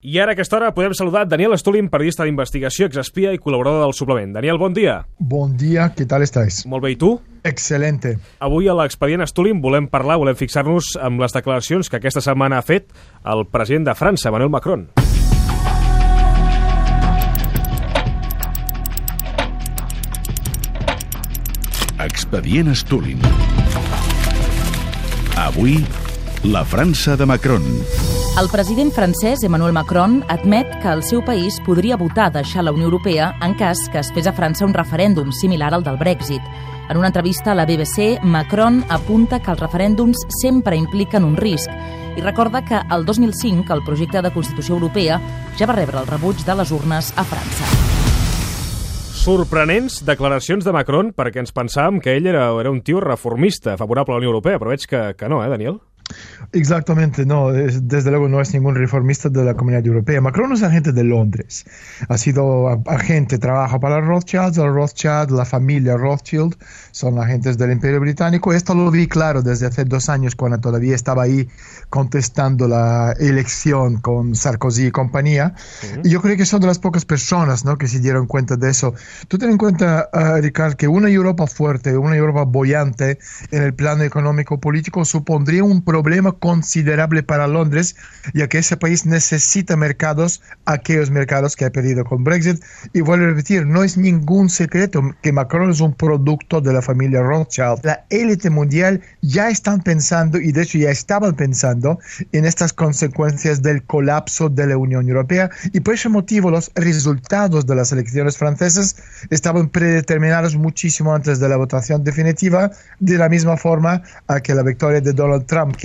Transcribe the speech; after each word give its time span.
I 0.00 0.20
ara 0.22 0.30
a 0.30 0.34
aquesta 0.36 0.54
hora 0.54 0.70
podem 0.70 0.92
saludar 0.94 1.24
Daniel 1.26 1.56
Stulin, 1.58 1.88
periodista 1.90 2.22
d'investigació, 2.22 2.86
exespia 2.86 3.32
i 3.34 3.38
col·laborador 3.42 3.80
del 3.82 3.94
suplement. 3.98 4.30
Daniel, 4.30 4.54
bon 4.54 4.70
dia. 4.70 5.00
Bon 5.18 5.56
dia, 5.58 5.88
què 5.90 6.04
tal 6.06 6.22
estáis? 6.22 6.60
Molt 6.70 6.84
bé, 6.84 6.92
i 6.94 6.96
tu? 7.00 7.16
Excelente. 7.42 8.12
Avui 8.38 8.70
a 8.70 8.76
l'expedient 8.78 9.26
Stulin 9.26 9.58
volem 9.58 9.88
parlar, 9.90 10.20
volem 10.22 10.38
fixar-nos 10.38 10.92
amb 11.02 11.18
les 11.18 11.34
declaracions 11.34 11.90
que 11.90 11.98
aquesta 11.98 12.22
setmana 12.22 12.60
ha 12.60 12.62
fet 12.62 12.94
el 13.26 13.42
president 13.50 13.88
de 13.90 13.96
França, 13.98 14.30
Emmanuel 14.30 14.54
Macron. 14.54 14.86
Expedient 22.06 22.70
Stulin. 22.78 23.18
Avui, 25.34 25.82
la 26.46 26.62
França 26.62 27.18
de 27.18 27.26
Macron. 27.26 27.66
El 28.38 28.48
president 28.50 28.92
francès 28.92 29.42
Emmanuel 29.42 29.72
Macron 29.72 30.20
admet 30.28 30.68
que 30.78 30.92
el 30.92 31.00
seu 31.02 31.24
país 31.26 31.56
podria 31.66 31.96
votar 31.98 32.28
deixar 32.30 32.62
la 32.62 32.70
Unió 32.70 32.84
Europea 32.86 33.32
en 33.42 33.56
cas 33.58 33.80
que 33.90 33.98
es 33.98 34.12
fes 34.14 34.28
a 34.30 34.32
França 34.36 34.62
un 34.62 34.76
referèndum 34.76 35.32
similar 35.34 35.72
al 35.74 35.82
del 35.82 35.98
Brexit. 35.98 36.44
En 36.88 37.00
una 37.00 37.08
entrevista 37.08 37.50
a 37.50 37.56
la 37.56 37.66
BBC, 37.66 38.22
Macron 38.22 38.84
apunta 38.94 39.40
que 39.42 39.50
els 39.50 39.58
referèndums 39.58 40.22
sempre 40.38 40.78
impliquen 40.78 41.26
un 41.26 41.34
risc 41.34 41.66
i 42.14 42.22
recorda 42.22 42.62
que 42.62 42.78
el 42.78 43.04
2005 43.04 43.74
el 43.74 43.82
projecte 43.82 44.22
de 44.22 44.30
Constitució 44.30 44.76
Europea 44.76 45.18
ja 45.58 45.66
va 45.66 45.74
rebre 45.74 45.98
el 45.98 46.06
rebuig 46.06 46.46
de 46.46 46.58
les 46.62 46.70
urnes 46.70 47.10
a 47.18 47.26
França. 47.26 47.74
Sorprenents 49.18 50.04
declaracions 50.06 50.62
de 50.62 50.78
Macron 50.78 51.10
perquè 51.10 51.42
ens 51.42 51.50
pensàvem 51.50 51.98
que 51.98 52.14
ell 52.14 52.30
era, 52.30 52.52
era 52.62 52.70
un 52.70 52.84
tio 52.86 53.02
reformista, 53.02 53.74
favorable 53.76 54.14
a 54.14 54.20
la 54.20 54.22
Unió 54.22 54.36
Europea, 54.36 54.62
però 54.62 54.70
veig 54.70 54.86
que, 54.86 55.06
que 55.18 55.26
no, 55.26 55.42
eh, 55.42 55.50
Daniel? 55.50 55.80
Exactamente, 56.52 57.26
no, 57.26 57.50
desde 57.52 58.10
luego 58.10 58.28
no 58.28 58.40
es 58.40 58.52
ningún 58.54 58.74
reformista 58.74 59.28
de 59.28 59.44
la 59.44 59.54
comunidad 59.54 59.84
europea. 59.86 60.20
Macron 60.20 60.52
es 60.52 60.62
agente 60.62 60.92
de 60.92 61.04
Londres, 61.04 61.64
ha 62.08 62.16
sido 62.16 62.68
agente, 62.86 63.38
trabaja 63.38 63.78
para 63.78 64.00
Rothschild, 64.00 64.58
el 64.58 64.72
Rothschild, 64.72 65.30
la 65.30 65.44
familia 65.44 65.96
Rothschild, 65.96 66.56
son 66.90 67.18
agentes 67.18 67.58
del 67.58 67.72
Imperio 67.72 68.00
Británico. 68.00 68.52
Esto 68.52 68.74
lo 68.74 68.90
vi 68.90 69.06
claro 69.06 69.42
desde 69.42 69.66
hace 69.66 69.84
dos 69.84 70.08
años 70.08 70.34
cuando 70.34 70.58
todavía 70.58 70.94
estaba 70.94 71.24
ahí 71.24 71.48
contestando 71.90 72.66
la 72.66 73.12
elección 73.18 74.00
con 74.00 74.34
Sarkozy 74.34 74.86
y 74.86 74.90
compañía. 74.90 75.54
Uh 75.54 75.96
-huh. 75.96 76.06
Y 76.06 76.10
yo 76.10 76.20
creo 76.22 76.36
que 76.36 76.46
son 76.46 76.60
de 76.60 76.66
las 76.66 76.78
pocas 76.78 77.04
personas 77.04 77.64
¿no? 77.64 77.76
que 77.76 77.88
se 77.88 78.00
dieron 78.00 78.26
cuenta 78.26 78.56
de 78.56 78.70
eso. 78.70 78.94
Tú 79.28 79.38
ten 79.38 79.50
en 79.50 79.58
cuenta, 79.58 80.08
uh, 80.12 80.40
Ricardo, 80.40 80.76
que 80.76 80.88
una 80.88 81.08
Europa 81.08 81.46
fuerte, 81.46 81.96
una 81.96 82.16
Europa 82.16 82.44
bollante 82.44 83.18
en 83.50 83.62
el 83.62 83.74
plano 83.74 84.02
económico-político 84.02 85.04
supondría 85.04 85.64
un 85.64 85.82
problema 85.82 86.27
considerable 86.32 87.22
para 87.22 87.46
Londres, 87.46 87.96
ya 88.34 88.48
que 88.48 88.58
ese 88.58 88.76
país 88.76 89.06
necesita 89.06 89.76
mercados, 89.76 90.42
aquellos 90.66 91.10
mercados 91.10 91.56
que 91.56 91.64
ha 91.64 91.70
perdido 91.70 92.04
con 92.04 92.24
Brexit. 92.24 92.62
Y 92.92 93.00
vuelvo 93.00 93.24
a 93.24 93.28
repetir, 93.28 93.66
no 93.66 93.82
es 93.82 93.96
ningún 93.96 94.50
secreto 94.50 95.02
que 95.22 95.32
Macron 95.32 95.70
es 95.70 95.80
un 95.80 95.94
producto 95.94 96.60
de 96.60 96.72
la 96.72 96.82
familia 96.82 97.22
Rothschild. 97.22 97.80
La 97.84 98.04
élite 98.10 98.50
mundial 98.50 99.00
ya 99.22 99.48
están 99.48 99.80
pensando, 99.80 100.38
y 100.38 100.52
de 100.52 100.62
hecho 100.62 100.78
ya 100.78 100.90
estaban 100.90 101.34
pensando, 101.34 101.98
en 102.32 102.44
estas 102.44 102.72
consecuencias 102.72 103.62
del 103.62 103.82
colapso 103.84 104.48
de 104.48 104.66
la 104.66 104.76
Unión 104.76 105.08
Europea. 105.08 105.50
Y 105.72 105.80
por 105.80 105.94
ese 105.94 106.08
motivo 106.08 106.50
los 106.50 106.70
resultados 106.74 107.66
de 107.66 107.74
las 107.74 107.92
elecciones 107.92 108.36
francesas 108.36 108.96
estaban 109.30 109.68
predeterminados 109.68 110.56
muchísimo 110.56 111.14
antes 111.14 111.40
de 111.40 111.48
la 111.48 111.56
votación 111.56 112.04
definitiva, 112.04 112.70
de 112.98 113.18
la 113.18 113.28
misma 113.28 113.56
forma 113.56 114.02
a 114.26 114.40
que 114.40 114.54
la 114.54 114.62
victoria 114.62 115.00
de 115.00 115.12
Donald 115.12 115.46
Trump, 115.46 115.76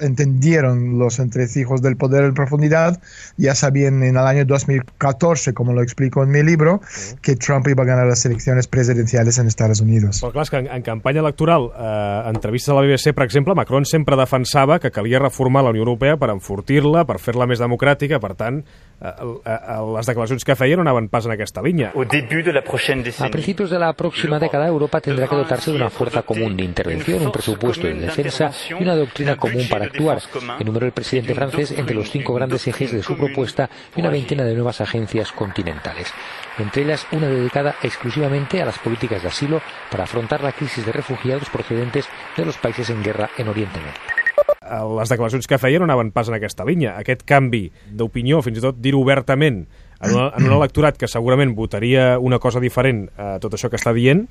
entendieron 0.00 0.98
los 0.98 1.18
entresijos 1.18 1.82
del 1.82 1.96
poder 1.96 2.24
en 2.24 2.34
profundidad, 2.34 3.00
ya 3.36 3.54
sabían 3.54 4.02
en 4.02 4.16
el 4.16 4.26
año 4.26 4.44
2014, 4.44 5.54
como 5.54 5.72
lo 5.72 5.82
explico 5.82 6.22
en 6.22 6.30
mi 6.30 6.42
libro, 6.42 6.80
que 7.22 7.36
Trump 7.36 7.66
iba 7.68 7.82
a 7.82 7.86
ganar 7.86 8.06
las 8.06 8.24
elecciones 8.24 8.66
presidenciales 8.66 9.38
en 9.38 9.46
Estados 9.46 9.80
Unidos. 9.80 10.22
Però 10.22 10.32
clar, 10.32 10.44
és 10.46 10.50
que 10.50 10.60
en, 10.62 10.68
en 10.72 10.82
campanya 10.82 11.20
electoral, 11.20 11.68
eh, 11.76 12.30
entrevistes 12.32 12.70
a 12.72 12.78
la 12.78 12.82
BBC, 12.82 13.12
per 13.14 13.24
exemple, 13.26 13.54
Macron 13.54 13.84
sempre 13.84 14.16
defensava 14.16 14.78
que 14.80 14.90
calia 14.90 15.18
reformar 15.18 15.64
la 15.64 15.70
Unió 15.70 15.84
Europea 15.84 16.16
per 16.16 16.30
enfortir-la, 16.32 17.04
per 17.08 17.18
fer-la 17.20 17.46
més 17.50 17.60
democràtica, 17.62 18.20
per 18.22 18.34
tant, 18.38 18.62
eh, 19.00 19.12
eh, 19.12 19.78
les 19.96 20.06
declaracions 20.10 20.44
que 20.44 20.56
feien 20.56 20.80
no 20.80 20.86
anaven 20.86 21.08
pas 21.12 21.26
en 21.26 21.34
aquesta 21.34 21.62
línia. 21.62 21.92
A 21.94 23.30
principios 23.30 23.70
de 23.70 23.78
la 23.78 23.92
próxima 23.92 24.38
década, 24.38 24.66
Europa 24.66 25.00
tendrá 25.00 25.28
que 25.28 25.36
dotarse 25.36 25.70
de 25.70 25.76
una 25.76 25.90
fuerza 25.90 26.22
común 26.22 26.56
de 26.56 26.64
intervención, 26.64 27.26
un 27.26 27.32
presupuesto 27.32 27.86
de 27.86 27.94
defensa 27.94 28.50
y 28.70 28.82
una 28.82 28.96
doctrina 28.96 29.36
común 29.36 29.66
para 29.74 29.86
actuar, 29.86 30.22
enumeró 30.60 30.86
el 30.86 30.92
presidente 30.92 31.34
francés 31.34 31.72
entre 31.72 31.94
los 31.94 32.10
cinco 32.10 32.34
grandes 32.34 32.66
ejes 32.68 32.92
de 32.92 33.02
su 33.02 33.16
propuesta 33.16 33.68
y 33.96 34.00
una 34.00 34.10
veintena 34.10 34.44
de 34.44 34.54
nuevas 34.54 34.80
agencias 34.80 35.32
continentales, 35.32 36.12
entre 36.58 36.82
ellas 36.82 37.06
una 37.10 37.26
dedicada 37.26 37.74
exclusivamente 37.82 38.62
a 38.62 38.66
las 38.66 38.78
políticas 38.78 39.22
de 39.22 39.28
asilo 39.28 39.60
para 39.90 40.04
afrontar 40.04 40.42
la 40.42 40.52
crisis 40.52 40.86
de 40.86 40.92
refugiados 40.92 41.50
procedentes 41.50 42.06
de 42.36 42.44
los 42.44 42.56
países 42.56 42.88
en 42.90 43.02
guerra 43.02 43.30
en 43.36 43.48
Oriente 43.48 43.80
Medio. 43.80 44.98
Les 44.98 45.10
declaracions 45.12 45.46
que 45.46 45.58
feien 45.60 45.82
no 45.82 45.86
anaven 45.86 46.10
pas 46.10 46.28
en 46.30 46.38
aquesta 46.38 46.64
línia. 46.64 46.94
Aquest 46.98 47.22
canvi 47.28 47.66
d'opinió, 47.92 48.40
fins 48.42 48.58
i 48.58 48.62
tot 48.64 48.78
dir 48.80 48.94
obertament, 48.96 49.66
en, 50.00 50.14
una, 50.14 50.30
en 50.38 50.48
un 50.48 50.56
electorat 50.56 50.96
que 51.00 51.10
segurament 51.10 51.52
votaria 51.54 52.14
una 52.18 52.40
cosa 52.40 52.62
diferent 52.64 53.06
a 53.20 53.36
tot 53.42 53.54
això 53.58 53.68
que 53.70 53.78
està 53.78 53.92
dient, 53.94 54.24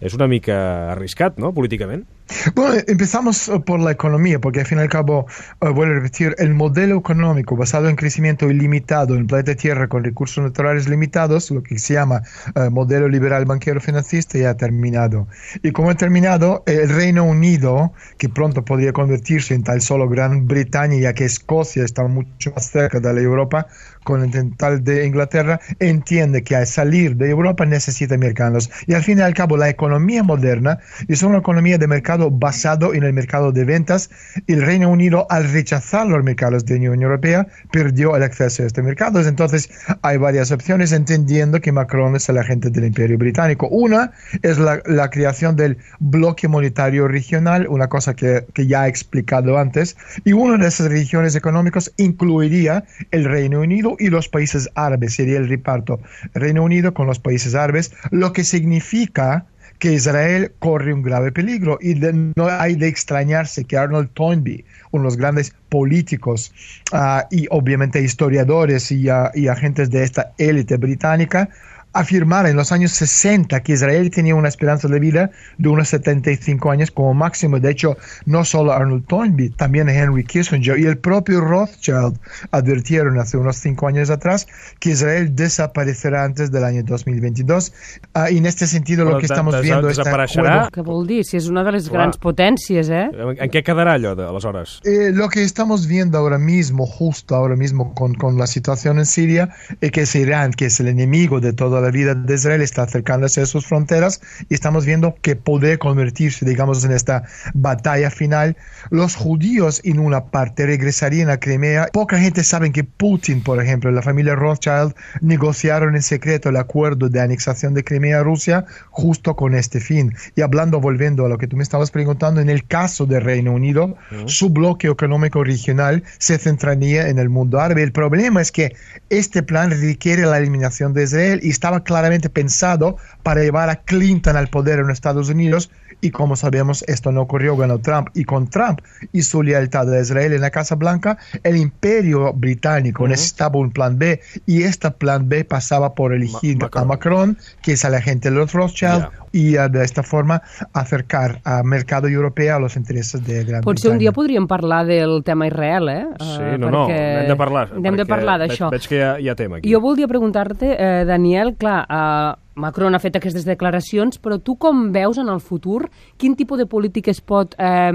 es 0.00 0.14
una 0.14 0.28
mica 0.28 0.92
arriscat, 0.92 1.38
¿no? 1.38 1.52
Políticamente. 1.52 2.06
Bueno, 2.54 2.82
empezamos 2.86 3.50
por 3.64 3.80
la 3.80 3.92
economía, 3.92 4.38
porque 4.38 4.60
al 4.60 4.66
fin 4.66 4.78
y 4.78 4.82
al 4.82 4.88
cabo, 4.88 5.26
uh, 5.60 5.72
vuelvo 5.72 5.94
a 5.94 5.96
repetir, 5.96 6.34
el 6.38 6.54
modelo 6.54 6.98
económico 6.98 7.56
basado 7.56 7.88
en 7.88 7.96
crecimiento 7.96 8.50
ilimitado 8.50 9.14
en 9.14 9.26
planeta 9.26 9.54
Tierra 9.54 9.88
con 9.88 10.04
recursos 10.04 10.44
naturales 10.44 10.88
limitados, 10.88 11.50
lo 11.50 11.62
que 11.62 11.78
se 11.78 11.94
llama 11.94 12.22
uh, 12.54 12.70
modelo 12.70 13.08
liberal 13.08 13.46
banquero 13.46 13.80
financista, 13.80 14.38
ya 14.38 14.50
ha 14.50 14.56
terminado. 14.56 15.26
Y 15.62 15.72
como 15.72 15.90
ha 15.90 15.94
terminado, 15.94 16.64
el 16.66 16.90
Reino 16.90 17.24
Unido, 17.24 17.92
que 18.18 18.28
pronto 18.28 18.62
podría 18.64 18.92
convertirse 18.92 19.54
en 19.54 19.62
tal 19.62 19.80
solo 19.80 20.08
Gran 20.08 20.46
Bretaña, 20.46 20.98
ya 20.98 21.14
que 21.14 21.24
Escocia 21.24 21.84
está 21.84 22.06
mucho 22.06 22.52
más 22.54 22.70
cerca 22.70 23.00
de 23.00 23.14
la 23.14 23.20
Europa, 23.20 23.66
con 24.08 24.22
el 24.22 24.56
tal 24.56 24.82
de 24.82 25.04
Inglaterra, 25.04 25.60
entiende 25.80 26.42
que 26.42 26.56
al 26.56 26.66
salir 26.66 27.14
de 27.16 27.28
Europa 27.28 27.66
necesita 27.66 28.16
mercados. 28.16 28.70
Y 28.86 28.94
al 28.94 29.02
fin 29.02 29.18
y 29.18 29.20
al 29.20 29.34
cabo, 29.34 29.58
la 29.58 29.68
economía 29.68 30.22
moderna 30.22 30.78
es 31.08 31.22
una 31.22 31.36
economía 31.36 31.76
de 31.76 31.86
mercado 31.86 32.30
basado 32.30 32.94
en 32.94 33.02
el 33.02 33.12
mercado 33.12 33.52
de 33.52 33.66
ventas. 33.66 34.08
El 34.46 34.62
Reino 34.62 34.88
Unido, 34.88 35.26
al 35.28 35.52
rechazar 35.52 36.06
los 36.06 36.24
mercados 36.24 36.64
de 36.64 36.78
la 36.78 36.78
Unión 36.78 37.02
Europea, 37.02 37.48
perdió 37.70 38.16
el 38.16 38.22
acceso 38.22 38.62
a 38.62 38.66
estos 38.66 38.82
mercados. 38.82 39.26
Entonces, 39.26 39.68
hay 40.00 40.16
varias 40.16 40.52
opciones, 40.52 40.92
entendiendo 40.92 41.60
que 41.60 41.70
Macron 41.70 42.16
es 42.16 42.30
el 42.30 42.38
agente 42.38 42.70
del 42.70 42.86
Imperio 42.86 43.18
Británico. 43.18 43.68
Una 43.68 44.12
es 44.40 44.56
la, 44.58 44.80
la 44.86 45.10
creación 45.10 45.54
del 45.54 45.76
bloque 45.98 46.48
monetario 46.48 47.08
regional, 47.08 47.66
una 47.68 47.88
cosa 47.88 48.16
que, 48.16 48.46
que 48.54 48.66
ya 48.66 48.86
he 48.86 48.88
explicado 48.88 49.58
antes. 49.58 49.98
Y 50.24 50.32
una 50.32 50.56
de 50.56 50.66
esas 50.66 50.88
regiones 50.88 51.36
económicas 51.36 51.92
incluiría 51.98 52.84
el 53.10 53.26
Reino 53.26 53.60
Unido 53.60 53.97
y 53.98 54.08
los 54.08 54.28
países 54.28 54.68
árabes, 54.74 55.14
sería 55.14 55.38
el 55.38 55.48
reparto. 55.48 56.00
Reino 56.34 56.62
Unido 56.62 56.94
con 56.94 57.06
los 57.06 57.18
países 57.18 57.54
árabes, 57.54 57.92
lo 58.10 58.32
que 58.32 58.44
significa 58.44 59.46
que 59.78 59.92
Israel 59.92 60.52
corre 60.58 60.92
un 60.92 61.02
grave 61.02 61.32
peligro 61.32 61.78
y 61.80 61.94
de, 61.94 62.12
no 62.12 62.48
hay 62.48 62.74
de 62.74 62.88
extrañarse 62.88 63.64
que 63.64 63.76
Arnold 63.76 64.10
Toynbee, 64.14 64.64
uno 64.90 65.02
de 65.02 65.06
los 65.06 65.16
grandes 65.16 65.54
políticos 65.68 66.52
uh, 66.92 67.22
y 67.30 67.46
obviamente 67.50 68.02
historiadores 68.02 68.90
y, 68.90 69.08
uh, 69.08 69.30
y 69.34 69.48
agentes 69.48 69.90
de 69.90 70.02
esta 70.02 70.32
élite 70.38 70.76
británica, 70.76 71.48
afirmara 71.92 72.50
en 72.50 72.56
los 72.56 72.72
años 72.72 72.92
60 72.92 73.60
que 73.62 73.72
Israel 73.72 74.10
tenía 74.10 74.34
una 74.34 74.48
esperanza 74.48 74.88
de 74.88 75.00
vida 75.00 75.30
de 75.58 75.68
unos 75.68 75.88
75 75.88 76.70
años 76.70 76.90
como 76.90 77.14
máximo. 77.14 77.58
De 77.58 77.70
hecho, 77.70 77.96
no 78.26 78.44
solo 78.44 78.72
Arnold 78.72 79.06
Toynbee, 79.06 79.50
también 79.50 79.88
Henry 79.88 80.24
Kissinger 80.24 80.78
y 80.78 80.86
el 80.86 80.98
propio 80.98 81.40
Rothschild 81.40 82.18
advirtieron 82.50 83.18
hace 83.18 83.36
unos 83.36 83.56
cinco 83.56 83.88
años 83.88 84.10
atrás 84.10 84.46
que 84.80 84.90
Israel 84.90 85.34
desaparecerá 85.34 86.24
antes 86.24 86.50
del 86.50 86.64
año 86.64 86.82
2022. 86.84 87.72
Uh, 88.14 88.32
y 88.32 88.38
en 88.38 88.46
este 88.46 88.66
sentido 88.66 89.04
lo 89.04 89.18
que 89.18 89.26
estamos 89.26 89.60
viendo 89.60 89.88
es 89.88 89.98
Què 89.98 90.82
vol 90.84 91.06
dir? 91.08 91.24
Si 91.26 91.38
és 91.38 91.48
una 91.50 91.64
de 91.66 91.72
les 91.74 91.88
grans 91.92 92.18
potències, 92.20 92.90
eh? 92.92 93.06
En, 93.12 93.34
en 93.36 93.52
què 93.52 93.62
quedarà 93.66 93.96
allò, 93.98 94.14
de, 94.18 94.26
aleshores? 94.28 94.78
Eh, 94.84 95.10
lo 95.14 95.28
que 95.32 95.42
estamos 95.42 95.86
viendo 95.86 96.18
ahora 96.18 96.38
mismo, 96.38 96.86
justo 96.86 97.34
ahora 97.34 97.56
mismo 97.56 97.94
con, 97.94 98.14
con 98.14 98.38
la 98.38 98.46
situación 98.46 98.98
en 98.98 99.06
Siria, 99.06 99.48
es 99.80 99.90
que 99.92 100.02
es 100.02 100.14
Irán, 100.14 100.52
que 100.52 100.66
es 100.66 100.80
el 100.80 100.88
enemigo 100.88 101.40
de 101.40 101.52
todo 101.52 101.77
toda 101.78 101.90
la 101.90 101.92
vida 101.92 102.14
de 102.14 102.34
Israel 102.34 102.60
está 102.60 102.82
acercándose 102.82 103.40
a 103.40 103.46
sus 103.46 103.64
fronteras 103.64 104.20
y 104.48 104.54
estamos 104.54 104.84
viendo 104.84 105.14
que 105.22 105.36
puede 105.36 105.78
convertirse, 105.78 106.44
digamos, 106.44 106.84
en 106.84 106.90
esta 106.90 107.22
batalla 107.54 108.10
final. 108.10 108.56
Los 108.90 109.14
judíos 109.14 109.80
en 109.84 110.00
una 110.00 110.24
parte 110.24 110.66
regresarían 110.66 111.30
a 111.30 111.38
Crimea. 111.38 111.86
Poca 111.92 112.18
gente 112.18 112.42
sabe 112.42 112.72
que 112.72 112.82
Putin, 112.82 113.44
por 113.44 113.62
ejemplo, 113.62 113.92
la 113.92 114.02
familia 114.02 114.34
Rothschild 114.34 114.92
negociaron 115.20 115.94
en 115.94 116.02
secreto 116.02 116.48
el 116.48 116.56
acuerdo 116.56 117.08
de 117.08 117.20
anexación 117.20 117.74
de 117.74 117.84
Crimea 117.84 118.20
a 118.20 118.22
Rusia 118.24 118.64
justo 118.90 119.36
con 119.36 119.54
este 119.54 119.78
fin. 119.78 120.14
Y 120.34 120.40
hablando, 120.40 120.80
volviendo 120.80 121.26
a 121.26 121.28
lo 121.28 121.38
que 121.38 121.46
tú 121.46 121.56
me 121.56 121.62
estabas 121.62 121.92
preguntando, 121.92 122.40
en 122.40 122.50
el 122.50 122.66
caso 122.66 123.06
del 123.06 123.22
Reino 123.22 123.52
Unido, 123.52 123.96
su 124.26 124.50
bloque 124.50 124.88
económico 124.88 125.44
regional 125.44 126.02
se 126.18 126.38
centraría 126.38 127.08
en 127.08 127.20
el 127.20 127.28
mundo 127.28 127.60
árabe. 127.60 127.84
El 127.84 127.92
problema 127.92 128.42
es 128.42 128.50
que 128.50 128.74
este 129.10 129.44
plan 129.44 129.70
requiere 129.70 130.26
la 130.26 130.38
eliminación 130.38 130.92
de 130.92 131.04
Israel 131.04 131.38
y 131.40 131.50
estaba 131.68 131.84
claramente 131.84 132.30
pensado 132.30 132.96
para 133.22 133.42
llevar 133.42 133.68
a 133.68 133.76
Clinton 133.76 134.36
al 134.36 134.48
poder 134.48 134.78
en 134.78 134.88
Estados 134.88 135.28
Unidos 135.28 135.70
y 136.00 136.10
como 136.10 136.34
sabemos 136.34 136.82
esto 136.86 137.12
no 137.12 137.20
ocurrió, 137.20 137.56
ganó 137.58 137.78
Trump 137.78 138.08
y 138.14 138.24
con 138.24 138.48
Trump 138.48 138.80
y 139.12 139.20
su 139.20 139.42
lealtad 139.42 139.92
a 139.92 140.00
Israel 140.00 140.32
en 140.32 140.40
la 140.40 140.50
Casa 140.50 140.76
Blanca, 140.76 141.18
el 141.42 141.56
imperio 141.58 142.32
británico 142.32 143.06
necesitaba 143.06 143.58
un 143.58 143.70
plan 143.70 143.98
B 143.98 144.18
y 144.46 144.62
este 144.62 144.90
plan 144.92 145.28
B 145.28 145.44
pasaba 145.44 145.94
por 145.94 146.14
elegir 146.14 146.56
a 146.72 146.84
Macron, 146.84 147.36
que 147.62 147.72
es 147.72 147.84
la 147.84 148.00
gente 148.00 148.30
de 148.30 148.36
los 148.36 148.52
Rothschild, 148.54 149.08
y 149.32 149.52
de 149.52 149.84
esta 149.84 150.02
forma 150.02 150.42
acercar 150.72 151.40
al 151.44 151.64
mercado 151.64 152.08
europeo 152.08 152.56
a 152.56 152.58
los 152.58 152.76
intereses 152.76 153.24
de 153.26 153.44
Gran 153.44 153.62
Potser 153.62 153.90
un 153.90 153.98
dia 153.98 154.12
podríem 154.12 154.46
parlar 154.46 154.86
del 154.86 155.22
tema 155.24 155.46
Israel, 155.46 155.88
eh? 155.88 156.06
Sí, 156.18 156.42
uh, 156.42 156.58
no, 156.58 156.70
no, 156.70 156.88
hem 156.90 157.28
de 157.28 157.36
parlar. 157.36 157.70
Hem 157.74 157.96
de 157.96 158.06
parlar 158.06 158.38
d'això. 158.40 158.70
Veig, 158.70 158.82
veig 158.82 158.88
que 158.88 158.98
hi 158.98 159.02
ha, 159.04 159.14
hi 159.20 159.28
ha 159.28 159.36
tema 159.38 159.58
aquí. 159.58 159.70
Jo 159.70 159.80
volia 159.80 160.08
preguntar-te, 160.08 160.74
eh, 160.74 161.04
Daniel, 161.08 161.54
clar, 161.58 161.80
eh, 161.88 162.34
Macron 162.58 162.94
ha 162.94 163.02
fet 163.02 163.16
aquestes 163.18 163.46
declaracions, 163.46 164.18
però 164.20 164.40
tu 164.42 164.56
com 164.58 164.88
veus 164.92 165.18
en 165.18 165.28
el 165.30 165.40
futur 165.40 165.88
quin 166.16 166.36
tipus 166.36 166.58
de 166.58 166.66
polítiques 166.66 167.20
pot 167.20 167.54
eh, 167.58 167.92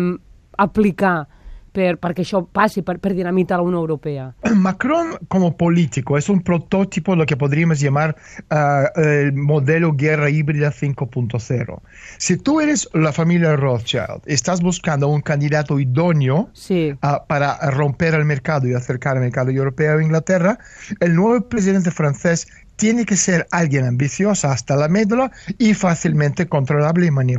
aplicar 0.58 1.28
per, 1.74 1.98
perquè 1.98 2.24
això 2.24 2.44
passi, 2.46 2.84
per, 2.86 3.00
per 3.02 3.14
dinamitar 3.18 3.58
la 3.60 3.66
Unió 3.66 3.82
Europea? 3.82 4.30
Macron 4.56 5.18
como 5.28 5.58
político 5.58 6.18
es 6.18 6.30
un 6.30 6.42
prototipo 6.42 7.14
de 7.14 7.18
lo 7.18 7.26
que 7.26 7.36
podríamos 7.36 7.80
llamar 7.80 8.16
uh, 8.52 9.00
el 9.00 9.34
modelo 9.34 9.94
guerra 9.94 10.30
híbrida 10.30 10.72
5.0. 10.72 11.82
Si 12.18 12.38
tú 12.38 12.62
eres 12.62 12.88
la 12.94 13.12
familia 13.12 13.56
Rothschild, 13.56 14.22
estás 14.26 14.62
buscando 14.62 15.08
un 15.08 15.22
candidato 15.22 15.80
idóneo 15.80 16.50
sí. 16.54 16.94
uh, 17.02 17.26
para 17.28 17.58
romper 17.72 18.14
el 18.14 18.26
mercado 18.26 18.68
y 18.68 18.74
acercar 18.74 19.18
el 19.18 19.24
mercado 19.24 19.50
europeo 19.50 19.98
a 19.98 20.04
Inglaterra, 20.04 20.60
el 21.00 21.16
nuevo 21.16 21.42
presidente 21.50 21.92
francés 21.92 22.48
tiene 22.84 23.06
que 23.06 23.16
ser 23.16 23.48
alguien 23.52 23.86
ambicioso 23.86 24.50
hasta 24.50 24.76
la 24.76 24.90
médula 24.90 25.32
y 25.58 25.74
fácilmente 25.74 26.50
controlable 26.50 27.06
y 27.06 27.12
mani 27.12 27.38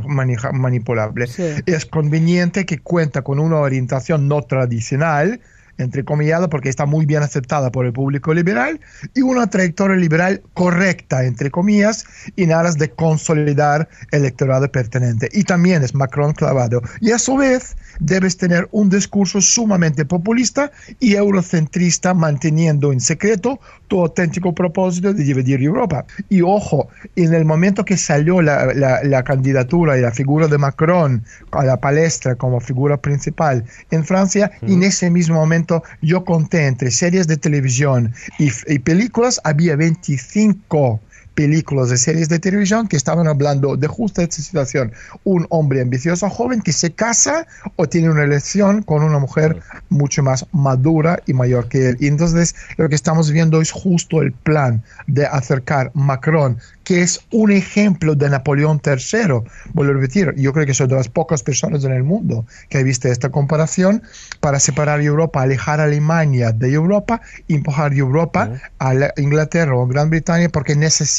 manipulable. 0.53 1.27
Sí. 1.27 1.43
Es 1.67 1.85
conveniente 1.85 2.65
que 2.65 2.79
cuenta 2.79 3.21
con 3.21 3.37
una 3.37 3.57
orientación 3.57 4.27
no 4.27 4.41
tradicional, 4.41 5.39
entrecomillado 5.77 6.49
porque 6.49 6.69
está 6.69 6.85
muy 6.85 7.05
bien 7.05 7.23
aceptada 7.23 7.71
por 7.71 7.85
el 7.85 7.93
público 7.93 8.33
liberal, 8.33 8.79
y 9.13 9.21
una 9.21 9.47
trayectoria 9.47 9.97
liberal 9.97 10.41
correcta, 10.53 11.25
entre 11.25 11.51
comillas, 11.51 12.05
en 12.37 12.51
aras 12.51 12.77
de 12.77 12.89
consolidar 12.89 13.87
el 14.11 14.25
electorado 14.25 14.71
pertenente. 14.71 15.29
Y 15.33 15.43
también 15.43 15.83
es 15.83 15.93
Macron 15.93 16.33
clavado. 16.33 16.81
Y 16.99 17.11
a 17.11 17.19
su 17.19 17.37
vez 17.37 17.75
debes 17.99 18.37
tener 18.37 18.67
un 18.71 18.89
discurso 18.89 19.41
sumamente 19.41 20.05
populista 20.05 20.71
y 20.99 21.15
eurocentrista, 21.15 22.13
manteniendo 22.13 22.91
en 22.91 22.99
secreto 22.99 23.59
tu 23.87 24.01
auténtico 24.01 24.53
propósito 24.53 25.13
de 25.13 25.23
dividir 25.23 25.61
Europa. 25.61 26.05
Y 26.29 26.41
ojo, 26.41 26.89
en 27.15 27.33
el 27.33 27.45
momento 27.45 27.85
que 27.85 27.97
salió 27.97 28.41
la, 28.41 28.73
la, 28.73 29.03
la 29.03 29.23
candidatura 29.23 29.97
y 29.97 30.01
la 30.01 30.11
figura 30.11 30.47
de 30.47 30.57
Macron 30.57 31.23
a 31.51 31.63
la 31.63 31.77
palestra 31.79 32.35
como 32.35 32.59
figura 32.59 32.97
principal 32.97 33.63
en 33.91 34.03
Francia, 34.03 34.51
mm. 34.61 34.71
en 34.71 34.83
ese 34.83 35.09
mismo 35.09 35.35
momento 35.35 35.64
yo 36.01 36.23
conté 36.23 36.67
entre 36.67 36.91
series 36.91 37.27
de 37.27 37.37
televisión 37.37 38.13
y, 38.39 38.49
y 38.67 38.79
películas, 38.79 39.39
había 39.43 39.75
25 39.75 40.99
películas 41.35 41.89
de 41.89 41.97
series 41.97 42.29
de 42.29 42.39
televisión 42.39 42.87
que 42.87 42.97
estaban 42.97 43.27
hablando 43.27 43.77
de 43.77 43.87
justo 43.87 44.21
esta 44.21 44.41
situación. 44.41 44.93
Un 45.23 45.45
hombre 45.49 45.81
ambicioso, 45.81 46.29
joven, 46.29 46.61
que 46.61 46.73
se 46.73 46.93
casa 46.93 47.45
o 47.75 47.87
tiene 47.87 48.09
una 48.09 48.23
elección 48.23 48.81
con 48.81 49.03
una 49.03 49.19
mujer 49.19 49.59
mucho 49.89 50.23
más 50.23 50.45
madura 50.51 51.21
y 51.27 51.33
mayor 51.33 51.67
que 51.67 51.89
él. 51.89 51.97
Y 51.99 52.07
entonces 52.07 52.55
lo 52.77 52.89
que 52.89 52.95
estamos 52.95 53.31
viendo 53.31 53.61
es 53.61 53.71
justo 53.71 54.21
el 54.21 54.31
plan 54.31 54.81
de 55.07 55.25
acercar 55.25 55.91
Macron, 55.93 56.57
que 56.83 57.01
es 57.01 57.19
un 57.31 57.51
ejemplo 57.51 58.15
de 58.15 58.29
Napoleón 58.29 58.81
III. 58.85 59.41
Vuelvo 59.73 59.91
a 59.91 59.95
repetir, 59.95 60.33
yo 60.37 60.53
creo 60.53 60.65
que 60.65 60.73
soy 60.73 60.87
de 60.87 60.95
las 60.95 61.09
pocas 61.09 61.43
personas 61.43 61.83
en 61.83 61.91
el 61.91 62.03
mundo 62.03 62.45
que 62.69 62.79
he 62.79 62.83
visto 62.83 63.09
esta 63.09 63.29
comparación 63.29 64.03
para 64.39 64.59
separar 64.59 65.01
Europa, 65.01 65.41
alejar 65.41 65.81
a 65.81 65.83
Alemania 65.83 66.51
de 66.51 66.71
Europa, 66.71 67.21
empujar 67.47 67.93
Europa 67.93 68.51
a 68.79 68.93
Inglaterra 69.17 69.75
o 69.75 69.87
Gran 69.87 70.09
Bretaña 70.09 70.49
porque 70.49 70.75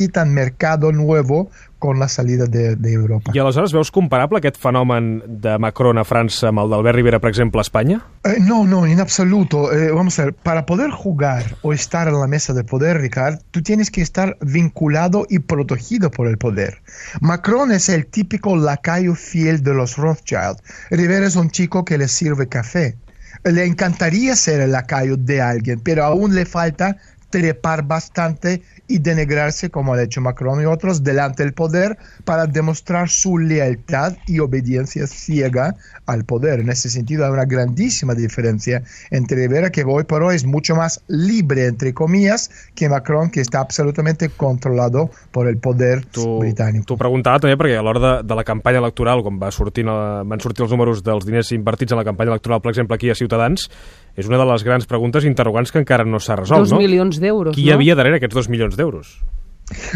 necesitan 0.07 0.33
mercado 0.33 0.93
nuevo 0.93 1.51
con 1.79 1.99
la 1.99 2.09
salida 2.09 2.47
de, 2.47 2.77
de 2.77 2.93
Europa. 2.93 3.33
I 3.35 3.39
aleshores 3.39 3.73
veus 3.73 3.91
comparable 3.91 4.39
aquest 4.39 4.57
fenomen 4.57 5.23
de 5.27 5.59
Macron 5.59 5.99
a 5.99 6.05
França 6.05 6.49
amb 6.49 6.63
el 6.63 6.71
d'Albert 6.71 6.97
Rivera, 6.97 7.21
per 7.21 7.31
exemple, 7.31 7.61
a 7.61 7.67
Espanya? 7.67 8.01
Eh, 8.25 8.39
no, 8.41 8.65
no, 8.65 8.87
en 8.87 9.01
absoluto. 9.01 9.71
Eh, 9.73 9.91
vamos 9.93 10.19
a 10.19 10.25
ver, 10.25 10.35
para 10.35 10.65
poder 10.65 10.91
jugar 10.91 11.45
o 11.63 11.73
estar 11.73 12.09
en 12.09 12.19
la 12.19 12.27
mesa 12.27 12.55
de 12.55 12.65
poder, 12.65 13.01
Ricard, 13.01 13.41
tú 13.51 13.63
tienes 13.63 13.91
que 13.91 14.01
estar 14.01 14.37
vinculado 14.41 15.27
y 15.29 15.41
protegido 15.41 16.11
por 16.11 16.29
el 16.29 16.39
poder. 16.39 16.81
Macron 17.21 17.73
es 17.73 17.89
el 17.89 18.07
típico 18.07 18.57
lacayo 18.57 19.15
fiel 19.15 19.63
de 19.63 19.75
los 19.75 19.97
Rothschild. 19.97 20.57
Rivera 20.91 21.27
es 21.27 21.37
un 21.37 21.51
chico 21.51 21.85
que 21.85 21.99
le 21.99 22.09
sirve 22.09 22.49
café. 22.49 22.97
Le 23.45 23.67
encantaría 23.67 24.35
ser 24.35 24.61
el 24.61 24.73
lacayo 24.73 25.17
de 25.19 25.43
alguien, 25.43 25.79
pero 25.81 26.05
aún 26.05 26.35
le 26.35 26.47
falta 26.47 26.97
trepar 27.37 27.83
bastante 27.83 28.63
y 28.89 28.99
denegrarse, 28.99 29.69
como 29.69 29.93
ha 29.93 30.03
hecho 30.03 30.23
Macron 30.23 30.63
y 30.63 30.65
otros, 30.65 31.05
delante 31.05 31.43
del 31.43 31.53
poder 31.53 31.99
para 32.25 32.47
demostrar 32.47 33.11
su 33.11 33.37
lealtad 33.37 34.17
y 34.27 34.39
obediencia 34.39 35.07
ciega 35.07 35.75
al 36.07 36.25
poder. 36.25 36.61
En 36.61 36.71
ese 36.71 36.89
sentido 36.89 37.27
hay 37.27 37.33
una 37.33 37.45
grandísima 37.45 38.15
diferencia 38.15 38.83
entre 39.11 39.37
Rivera, 39.37 39.69
que 39.69 39.85
hoy 39.85 40.05
por 40.05 40.23
hoy 40.23 40.37
es 40.37 40.47
mucho 40.47 40.77
más 40.77 41.03
libre, 41.09 41.67
entre 41.67 41.93
comillas, 41.93 42.51
que 42.75 42.89
Macron, 42.89 43.29
que 43.31 43.43
está 43.43 43.61
absolutamente 43.61 44.31
controlado 44.31 45.11
por 45.31 45.47
el 45.47 45.59
poder 45.59 46.07
tu, 46.07 46.39
británico. 46.39 46.87
T'ho 46.89 46.97
preguntava 46.97 47.43
també 47.45 47.59
perquè 47.61 47.77
a 47.77 47.85
l'hora 47.85 48.01
de, 48.01 48.15
de 48.25 48.41
la 48.41 48.47
campanya 48.49 48.81
electoral, 48.81 49.21
quan 49.27 49.37
va 49.37 49.53
sortir, 49.53 49.85
van 49.85 50.41
sortir 50.41 50.65
els 50.65 50.73
números 50.73 51.05
dels 51.05 51.29
diners 51.29 51.53
invertits 51.53 51.93
en 51.93 52.01
la 52.01 52.09
campanya 52.09 52.33
electoral, 52.33 52.65
per 52.65 52.73
exemple, 52.73 52.97
aquí 52.97 53.13
a 53.13 53.19
Ciutadans, 53.19 53.69
és 54.17 54.29
una 54.29 54.39
de 54.41 54.47
les 54.49 54.65
grans 54.65 54.87
preguntes 54.89 55.25
interrogants 55.29 55.73
que 55.73 55.79
encara 55.83 56.05
no 56.09 56.19
s'ha 56.21 56.37
resolt, 56.41 56.65
dos 56.67 56.73
no? 56.73 56.79
Milions 56.81 57.21
d'euros, 57.21 57.55
Qui 57.55 57.65
no? 57.65 57.69
hi 57.69 57.73
havia 57.75 57.95
darrere 57.99 58.17
aquests 58.21 58.35
dos 58.35 58.49
milions 58.49 58.77
d'euros? 58.77 59.19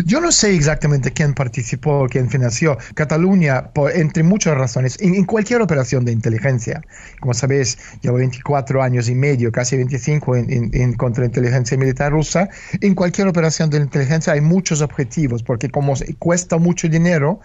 Yo 0.04 0.20
no 0.20 0.32
sé 0.32 0.54
exactamente 0.54 1.12
quién 1.12 1.32
participó, 1.32 2.08
quién 2.10 2.28
financió. 2.28 2.76
Cataluña, 2.94 3.70
por, 3.72 3.92
entre 3.92 4.24
muchas 4.24 4.56
razones, 4.56 5.00
en, 5.00 5.14
en, 5.14 5.24
cualquier 5.24 5.62
operación 5.62 6.04
de 6.04 6.10
inteligencia, 6.10 6.82
como 7.20 7.34
sabéis, 7.34 7.78
llevo 8.02 8.16
24 8.16 8.82
años 8.82 9.08
y 9.08 9.14
medio, 9.14 9.52
casi 9.52 9.76
25 9.76 10.36
en, 10.36 10.52
en, 10.52 10.70
en 10.72 10.94
contrainteligencia 10.94 11.78
militar 11.78 12.10
rusa. 12.10 12.48
En 12.80 12.96
cualquier 12.96 13.28
operación 13.28 13.70
de 13.70 13.78
inteligencia 13.78 14.32
hay 14.32 14.40
muchos 14.40 14.80
objetivos, 14.80 15.44
porque 15.44 15.70
como 15.70 15.94
cuesta 16.18 16.58
mucho 16.58 16.88
dinero, 16.88 17.38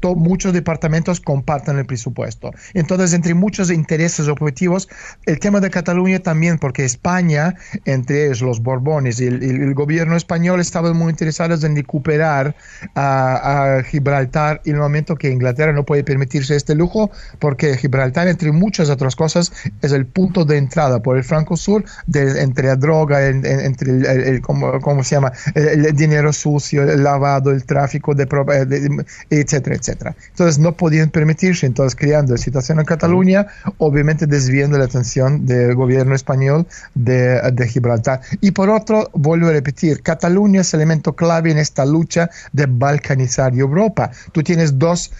to, 0.00 0.14
muchos 0.14 0.52
departamentos 0.52 1.18
comparten 1.18 1.78
el 1.78 1.86
presupuesto. 1.86 2.50
Entonces, 2.74 3.14
entre 3.14 3.32
muchos 3.32 3.70
intereses 3.70 4.28
objetivos, 4.28 4.86
el 5.24 5.38
tema 5.38 5.60
de 5.60 5.70
Cataluña 5.70 6.18
también, 6.18 6.58
porque 6.58 6.84
España, 6.84 7.54
entre 7.86 8.26
ellos 8.26 8.42
los 8.42 8.60
Borbones 8.60 9.18
y 9.18 9.26
el, 9.26 9.42
el, 9.42 9.62
el 9.62 9.74
gobierno 9.74 10.14
español, 10.14 10.60
estaban 10.60 10.94
muy 10.94 11.08
interesados 11.08 11.64
en 11.64 11.69
recuperar 11.76 12.54
a, 12.94 13.76
a, 13.78 13.82
Gibraltar 13.82 14.60
en 14.64 14.74
el 14.74 14.80
momento 14.80 15.16
que 15.16 15.30
Inglaterra 15.30 15.72
no 15.72 15.84
puede 15.84 16.04
permitirse 16.04 16.56
este 16.56 16.74
lujo 16.74 17.10
porque 17.38 17.76
Gibraltar 17.76 18.28
entre 18.28 18.52
muchas 18.52 18.90
otras 18.90 19.16
cosas 19.16 19.52
es 19.82 19.92
el 19.92 20.06
punto 20.06 20.44
de 20.44 20.58
entrada 20.58 21.00
por 21.02 21.16
el 21.16 21.24
Franco 21.24 21.56
Sur 21.56 21.84
de, 22.06 22.42
entre 22.42 22.68
la 22.68 22.76
droga 22.76 23.22
el, 23.22 23.44
entre 23.44 23.90
el, 23.90 24.06
el 24.06 24.40
¿cómo, 24.40 24.80
¿cómo, 24.80 25.04
se 25.04 25.16
llama 25.16 25.32
el, 25.54 25.94
dinero 25.94 26.32
sucio 26.32 26.82
el 26.82 27.02
lavado 27.02 27.50
el 27.50 27.64
tráfico 27.64 28.14
de, 28.14 28.26
de, 28.26 29.04
etcétera 29.30 29.76
etcétera. 29.76 30.16
Entonces 30.30 30.58
no 30.58 30.76
podían 30.76 31.10
permitirse 31.10 31.66
entonces 31.66 31.96
creando 31.96 32.32
la 32.32 32.38
situación 32.38 32.78
en 32.80 32.84
Cataluña 32.84 33.46
obviamente 33.78 34.26
desviando 34.26 34.78
la 34.78 34.84
atención 34.84 35.46
del 35.46 35.74
gobierno 35.74 36.14
español 36.14 36.66
de, 36.94 37.40
de 37.52 37.68
Gibraltar. 37.68 38.20
Y 38.40 38.52
por 38.52 38.70
otro 38.70 39.10
vuelvo 39.12 39.48
a 39.48 39.52
repetir 39.52 40.02
Cataluña 40.02 40.60
es 40.60 40.74
elemento 40.74 41.14
clave 41.14 41.50
en 41.50 41.58
esta 41.60 41.84
lucha 41.84 42.30
de 42.52 42.66
balcanizar 42.66 43.54
Europa. 43.54 44.10
Tú 44.32 44.42
tienes 44.42 44.78
dos 44.78 45.10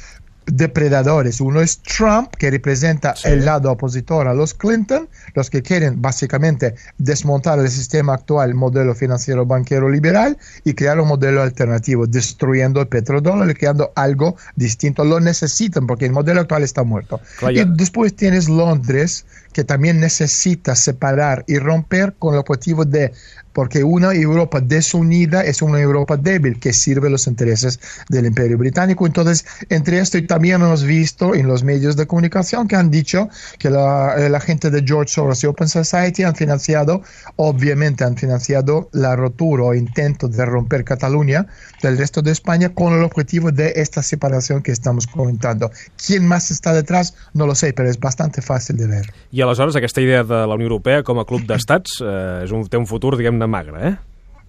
depredadores. 0.47 1.41
Uno 1.41 1.61
es 1.61 1.79
Trump, 1.79 2.35
que 2.37 2.51
representa 2.51 3.15
sí. 3.15 3.29
el 3.29 3.45
lado 3.45 3.71
opositor 3.71 4.27
a 4.29 4.35
los 4.35 4.55
Clinton, 4.55 5.09
los 5.35 5.51
que 5.51 5.63
quieren 5.63 6.01
básicamente 6.01 6.75
desmontar 6.99 7.59
el 7.59 7.69
sistema 7.69 8.15
actual, 8.15 8.55
modelo 8.55 8.95
financiero 8.95 9.47
banquero 9.47 9.89
liberal, 9.89 10.39
y 10.65 10.75
crear 10.75 11.01
un 11.01 11.09
modelo 11.09 11.43
alternativo, 11.43 12.07
destruyendo 12.07 12.81
el 12.81 12.89
petrodólar 12.89 13.51
y 13.51 13.55
creando 13.55 13.93
algo 13.95 14.37
distinto. 14.57 15.05
Lo 15.05 15.21
necesitan 15.21 15.87
porque 15.87 16.07
el 16.07 16.13
modelo 16.13 16.41
actual 16.41 16.63
está 16.63 16.83
muerto. 16.83 17.21
Vaya. 17.41 17.63
Y 17.63 17.65
después 17.77 18.15
tienes 18.15 18.49
Londres, 18.49 19.25
que 19.53 19.65
también 19.65 20.01
necesita 20.01 20.75
separar 20.75 21.45
y 21.47 21.59
romper 21.59 22.15
con 22.19 22.35
el 22.35 22.41
objetivo 22.41 22.85
de 22.85 23.13
porque 23.53 23.83
una 23.83 24.13
Europa 24.13 24.61
desunida 24.61 25.43
es 25.43 25.63
una 25.63 25.81
Europa 25.81 26.17
débil 26.17 26.59
que 26.59 26.73
sirve 26.73 27.11
los 27.11 27.27
intereses 27.27 27.81
del 28.09 28.27
imperio 28.27 28.59
británico. 28.59 29.07
Entonces, 29.07 29.45
entre 29.69 29.99
esto 29.99 30.19
y 30.19 30.27
también 30.27 30.63
hemos 30.63 30.85
visto 30.85 31.35
en 31.35 31.47
los 31.47 31.63
medios 31.65 31.97
de 31.97 32.07
comunicación 32.07 32.69
que 32.69 32.77
han 32.77 32.91
dicho 32.91 33.29
que 33.59 33.71
la, 33.71 34.17
la 34.29 34.41
gente 34.41 34.71
de 34.71 34.83
George 34.87 35.13
Soros 35.13 35.43
y 35.43 35.47
Open 35.47 35.69
Society 35.69 36.23
han 36.23 36.35
financiado, 36.35 37.03
obviamente 37.37 38.05
han 38.05 38.17
financiado 38.17 38.89
la 38.93 39.17
rotura 39.17 39.65
o 39.65 39.75
intento 39.75 40.29
de 40.29 40.45
romper 40.45 40.85
Cataluña 40.85 41.47
del 41.83 41.99
resto 41.99 42.23
de 42.23 42.33
España 42.33 42.71
con 42.71 42.93
el 42.93 43.03
objetivo 43.03 43.51
de 43.51 43.73
esta 43.77 44.03
separación 44.03 44.63
que 44.63 44.73
estamos 44.73 45.07
comentando. 45.07 45.71
¿Quién 46.05 46.27
más 46.27 46.51
está 46.51 46.73
detrás? 46.73 47.15
No 47.33 47.47
lo 47.47 47.55
sé, 47.55 47.73
pero 47.73 47.89
es 47.89 47.99
bastante 47.99 48.43
fácil 48.43 48.77
de 48.77 48.87
ver. 48.87 49.13
I 49.33 49.43
aleshores 49.43 49.77
aquesta 49.77 50.01
idea 50.01 50.25
de 50.25 50.47
la 50.47 50.55
Unió 50.55 50.67
Europea 50.67 51.03
com 51.07 51.21
a 51.21 51.25
club 51.25 51.47
d'estats 51.47 52.01
eh, 52.03 52.45
és 52.45 52.53
un, 52.53 52.65
un 52.67 52.87
futur, 52.87 53.17
diguem-ne, 53.41 53.47
magre, 53.47 53.89
eh? 53.89 53.97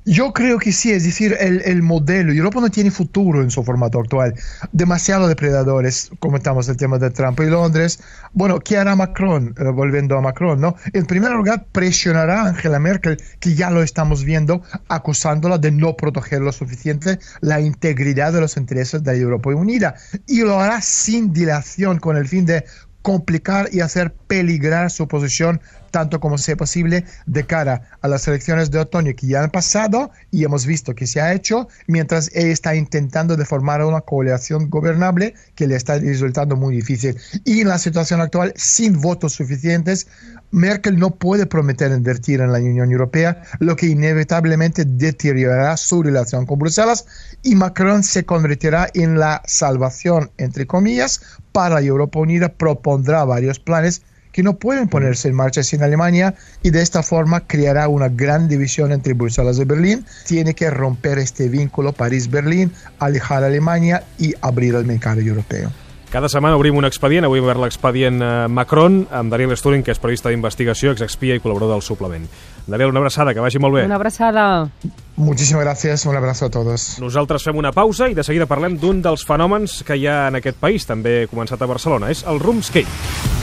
Yo 0.04 0.34
creo 0.34 0.58
que 0.58 0.72
sí, 0.72 0.92
es 0.92 1.04
decir, 1.04 1.38
el, 1.40 1.62
el, 1.64 1.84
modelo, 1.84 2.34
Europa 2.34 2.60
no 2.60 2.72
tiene 2.72 2.90
futuro 2.90 3.44
en 3.44 3.52
su 3.52 3.64
formato 3.64 4.00
actual. 4.00 4.34
Demasiado 4.72 5.28
depredadores, 5.28 6.10
comentamos 6.18 6.68
el 6.70 6.78
tema 6.78 6.98
de 6.98 7.12
Trump 7.12 7.40
y 7.40 7.46
Londres. 7.46 8.00
Bueno, 8.34 8.60
¿qué 8.60 8.78
hará 8.78 8.96
Macron? 8.96 9.54
Eh, 9.60 9.64
volviendo 9.66 10.18
a 10.18 10.22
Macron, 10.22 10.60
¿no? 10.60 10.76
En 10.94 11.06
primer 11.06 11.34
lugar, 11.34 11.68
presionará 11.72 12.42
a 12.42 12.48
Angela 12.48 12.80
Merkel, 12.80 13.22
que 13.40 13.54
ya 13.54 13.70
lo 13.70 13.84
estamos 13.84 14.24
viendo, 14.24 14.64
acusándola 14.88 15.60
de 15.60 15.70
no 15.70 15.96
proteger 15.96 16.42
lo 16.42 16.52
suficiente 16.52 17.20
la 17.42 17.62
integridad 17.62 18.34
de 18.34 18.42
los 18.42 18.58
intereses 18.58 19.04
de 19.04 19.12
la 19.12 19.20
Europa 19.20 19.52
Unida. 19.52 19.94
Y 20.26 20.42
lo 20.42 20.60
hará 20.60 20.82
sin 20.82 21.32
dilación, 21.32 22.00
con 22.00 22.18
el 22.18 22.28
fin 22.28 22.48
de 22.48 22.66
complicar 23.04 23.70
y 23.72 23.82
hacer 23.82 24.14
peligrar 24.28 24.90
su 24.90 25.08
posición 25.08 25.62
tanto 25.92 26.20
como 26.20 26.38
sea 26.38 26.56
posible 26.56 27.06
de 27.26 27.46
cara 27.46 27.84
a 28.02 28.08
las 28.08 28.28
elecciones 28.28 28.72
de 28.72 28.80
otoño 28.80 29.14
que 29.16 29.28
ya 29.28 29.44
han 29.44 29.52
pasado 29.52 30.12
y 30.32 30.44
hemos 30.44 30.66
visto 30.66 30.96
que 30.96 31.06
se 31.06 31.22
ha 31.22 31.34
hecho, 31.34 31.68
mientras 31.88 32.32
ella 32.34 32.52
está 32.52 32.76
intentando 32.76 33.38
de 33.38 33.46
formar 33.46 33.84
una 33.84 34.02
coalición 34.02 34.70
gobernable 34.70 35.36
que 35.56 35.68
le 35.68 35.76
está 35.76 36.00
resultando 36.00 36.56
muy 36.56 36.76
difícil. 36.76 37.18
Y 37.46 37.62
en 37.62 37.68
la 37.68 37.78
situación 37.78 38.22
actual, 38.22 38.54
sin 38.56 39.00
votos 39.02 39.34
suficientes, 39.34 40.08
Merkel 40.52 41.00
no 41.00 41.12
puede 41.12 41.46
prometer 41.46 41.92
invertir 41.92 42.42
en 42.42 42.52
la 42.52 42.60
Unión 42.60 42.92
Europea, 42.92 43.42
lo 43.60 43.76
que 43.76 43.88
inevitablemente 43.88 44.84
deteriorará 44.86 45.78
su 45.78 46.04
relación 46.04 46.46
con 46.46 46.60
Bruselas 46.60 47.06
y 47.42 47.56
Macron 47.56 48.04
se 48.04 48.26
convertirá 48.26 48.90
en 48.94 49.18
la 49.18 49.42
salvación, 49.46 50.32
entre 50.38 50.68
comillas, 50.68 51.22
para 51.52 51.82
Europa 51.82 52.20
Unida, 52.20 52.50
propondrá 52.50 53.24
varios 53.24 53.60
planes 53.60 54.02
que 54.32 54.44
no 54.44 54.56
pueden 54.56 54.88
ponerse 54.88 55.28
en 55.28 55.36
marcha 55.36 55.64
sin 55.64 55.84
Alemania 55.84 56.36
y 56.64 56.70
de 56.72 56.82
esta 56.82 57.04
forma 57.04 57.42
creará 57.42 57.88
una 57.88 58.10
gran 58.10 58.48
división 58.48 58.92
entre 58.92 59.14
Bruselas 59.14 59.60
y 59.60 59.66
Berlín. 59.66 60.06
Tiene 60.26 60.54
que 60.54 60.70
romper 60.70 61.20
este 61.20 61.50
vínculo 61.50 61.94
París-Berlín, 61.94 62.72
alejar 63.00 63.44
a 63.44 63.48
Alemanya 63.48 64.04
i 64.18 64.34
abrir 64.42 64.76
el 64.76 64.86
mercat 64.86 65.18
europeu. 65.20 65.70
Cada 66.12 66.28
setmana 66.28 66.58
obrim 66.58 66.76
un 66.76 66.84
expedient, 66.84 67.24
avui 67.24 67.40
hem 67.40 67.46
obert 67.46 67.62
l'expedient 67.64 68.18
eh, 68.20 68.30
Macron, 68.52 69.06
amb 69.16 69.32
Daniel 69.32 69.56
Sturing, 69.56 69.80
que 69.80 69.94
és 69.96 70.02
periodista 70.04 70.28
d'investigació, 70.28 70.92
exexpia 70.92 71.38
i 71.38 71.40
col·laborador 71.40 71.78
del 71.78 71.86
suplement. 71.88 72.26
Daniel, 72.68 72.92
una 72.92 73.00
abraçada, 73.00 73.32
que 73.32 73.40
vagi 73.40 73.62
molt 73.64 73.78
bé. 73.78 73.86
Una 73.88 73.96
abraçada. 73.96 74.68
Muchísimas 75.16 75.64
gracias, 75.64 76.06
un 76.06 76.18
abrazo 76.20 76.48
a 76.48 76.52
todos. 76.52 76.98
Nosaltres 77.00 77.48
fem 77.48 77.56
una 77.56 77.72
pausa 77.72 78.10
i 78.12 78.18
de 78.18 78.28
seguida 78.28 78.44
parlem 78.44 78.76
d'un 78.82 79.00
dels 79.00 79.24
fenòmens 79.24 79.86
que 79.88 79.96
hi 79.96 80.10
ha 80.12 80.26
en 80.28 80.42
aquest 80.42 80.60
país, 80.60 80.84
també 80.84 81.30
començat 81.32 81.64
a 81.64 81.72
Barcelona, 81.72 82.12
és 82.12 82.26
el 82.28 82.44
room 82.44 82.60
skate. 82.60 83.41